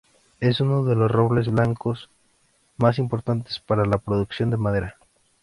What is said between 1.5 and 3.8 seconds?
blancos más importantes